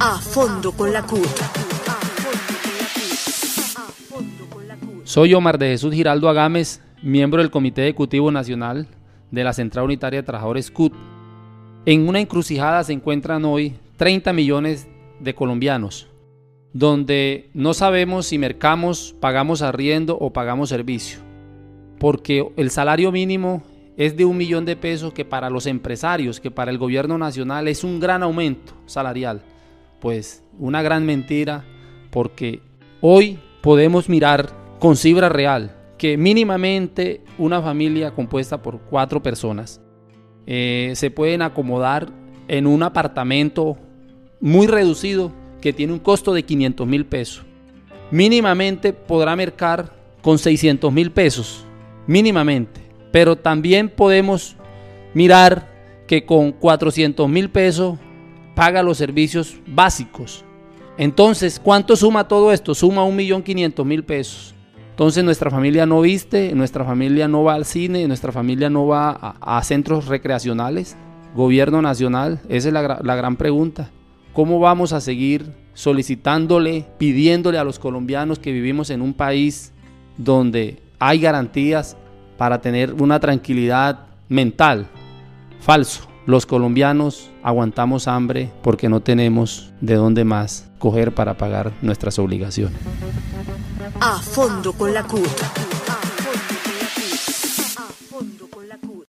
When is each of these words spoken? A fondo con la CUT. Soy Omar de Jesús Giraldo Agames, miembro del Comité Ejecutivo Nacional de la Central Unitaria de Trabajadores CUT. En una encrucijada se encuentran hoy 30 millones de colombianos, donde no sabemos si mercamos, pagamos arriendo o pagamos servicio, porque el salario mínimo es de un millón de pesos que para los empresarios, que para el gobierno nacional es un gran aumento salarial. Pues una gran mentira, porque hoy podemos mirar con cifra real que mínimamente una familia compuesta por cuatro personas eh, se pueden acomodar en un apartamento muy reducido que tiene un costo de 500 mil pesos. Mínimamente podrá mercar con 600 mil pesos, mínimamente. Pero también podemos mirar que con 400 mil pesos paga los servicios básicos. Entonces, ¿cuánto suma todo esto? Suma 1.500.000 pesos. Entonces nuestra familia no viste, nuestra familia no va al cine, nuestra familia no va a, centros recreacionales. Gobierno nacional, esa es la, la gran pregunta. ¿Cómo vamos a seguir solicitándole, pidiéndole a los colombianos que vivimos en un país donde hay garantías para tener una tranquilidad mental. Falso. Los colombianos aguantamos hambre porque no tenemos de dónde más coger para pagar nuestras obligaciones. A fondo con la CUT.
A 0.00 0.18
fondo 0.18 0.72
con 0.72 0.92
la 0.92 1.02
CUT. 1.02 1.26
Soy 5.04 5.34
Omar 5.34 5.58
de 5.58 5.68
Jesús 5.68 5.94
Giraldo 5.94 6.28
Agames, 6.28 6.80
miembro 7.02 7.42
del 7.42 7.50
Comité 7.50 7.82
Ejecutivo 7.82 8.30
Nacional 8.30 8.88
de 9.30 9.44
la 9.44 9.52
Central 9.52 9.84
Unitaria 9.84 10.20
de 10.20 10.26
Trabajadores 10.26 10.70
CUT. 10.70 10.92
En 11.86 12.08
una 12.08 12.20
encrucijada 12.20 12.82
se 12.84 12.94
encuentran 12.94 13.44
hoy 13.44 13.74
30 13.96 14.32
millones 14.32 14.88
de 15.20 15.34
colombianos, 15.34 16.08
donde 16.72 17.50
no 17.52 17.74
sabemos 17.74 18.26
si 18.26 18.38
mercamos, 18.38 19.14
pagamos 19.20 19.62
arriendo 19.62 20.16
o 20.18 20.32
pagamos 20.32 20.70
servicio, 20.70 21.18
porque 21.98 22.50
el 22.56 22.70
salario 22.70 23.12
mínimo 23.12 23.62
es 23.96 24.16
de 24.16 24.24
un 24.24 24.36
millón 24.36 24.64
de 24.64 24.76
pesos 24.76 25.12
que 25.12 25.24
para 25.24 25.50
los 25.50 25.66
empresarios, 25.66 26.40
que 26.40 26.50
para 26.50 26.70
el 26.70 26.78
gobierno 26.78 27.18
nacional 27.18 27.68
es 27.68 27.84
un 27.84 28.00
gran 28.00 28.22
aumento 28.22 28.74
salarial. 28.86 29.42
Pues 30.00 30.42
una 30.58 30.82
gran 30.82 31.06
mentira, 31.06 31.64
porque 32.10 32.60
hoy 33.00 33.38
podemos 33.62 34.08
mirar 34.08 34.50
con 34.78 34.96
cifra 34.96 35.28
real 35.28 35.76
que 35.96 36.16
mínimamente 36.16 37.22
una 37.38 37.62
familia 37.62 38.10
compuesta 38.10 38.60
por 38.60 38.80
cuatro 38.80 39.22
personas 39.22 39.80
eh, 40.46 40.92
se 40.94 41.10
pueden 41.10 41.40
acomodar 41.42 42.08
en 42.48 42.66
un 42.66 42.82
apartamento 42.82 43.78
muy 44.40 44.66
reducido 44.66 45.32
que 45.60 45.72
tiene 45.72 45.94
un 45.94 45.98
costo 45.98 46.34
de 46.34 46.42
500 46.42 46.86
mil 46.86 47.06
pesos. 47.06 47.46
Mínimamente 48.10 48.92
podrá 48.92 49.34
mercar 49.34 49.96
con 50.20 50.38
600 50.38 50.92
mil 50.92 51.10
pesos, 51.10 51.64
mínimamente. 52.06 52.83
Pero 53.14 53.36
también 53.36 53.90
podemos 53.90 54.56
mirar 55.14 55.68
que 56.08 56.26
con 56.26 56.50
400 56.50 57.28
mil 57.28 57.48
pesos 57.48 57.96
paga 58.56 58.82
los 58.82 58.98
servicios 58.98 59.60
básicos. 59.68 60.44
Entonces, 60.98 61.60
¿cuánto 61.62 61.94
suma 61.94 62.26
todo 62.26 62.50
esto? 62.50 62.74
Suma 62.74 63.04
1.500.000 63.04 64.04
pesos. 64.04 64.56
Entonces 64.90 65.22
nuestra 65.22 65.48
familia 65.48 65.86
no 65.86 66.00
viste, 66.00 66.56
nuestra 66.56 66.84
familia 66.84 67.28
no 67.28 67.44
va 67.44 67.54
al 67.54 67.64
cine, 67.66 68.08
nuestra 68.08 68.32
familia 68.32 68.68
no 68.68 68.88
va 68.88 69.36
a, 69.40 69.62
centros 69.62 70.06
recreacionales. 70.06 70.96
Gobierno 71.36 71.82
nacional, 71.82 72.40
esa 72.48 72.66
es 72.66 72.74
la, 72.74 72.98
la 73.00 73.14
gran 73.14 73.36
pregunta. 73.36 73.92
¿Cómo 74.32 74.58
vamos 74.58 74.92
a 74.92 75.00
seguir 75.00 75.52
solicitándole, 75.74 76.84
pidiéndole 76.98 77.58
a 77.58 77.64
los 77.64 77.78
colombianos 77.78 78.40
que 78.40 78.50
vivimos 78.50 78.90
en 78.90 79.02
un 79.02 79.14
país 79.14 79.72
donde 80.18 80.82
hay 80.98 81.20
garantías 81.20 81.96
para 82.36 82.60
tener 82.60 82.94
una 82.94 83.20
tranquilidad 83.20 84.06
mental. 84.28 84.86
Falso. 85.60 86.08
Los 86.26 86.46
colombianos 86.46 87.30
aguantamos 87.42 88.08
hambre 88.08 88.50
porque 88.62 88.88
no 88.88 89.00
tenemos 89.00 89.72
de 89.82 89.94
dónde 89.94 90.24
más 90.24 90.70
coger 90.78 91.14
para 91.14 91.36
pagar 91.36 91.72
nuestras 91.82 92.18
obligaciones. 92.18 92.78
A 94.00 94.18
fondo 94.18 94.72
con 94.72 94.94
la 94.94 95.02
CUT. 95.02 95.73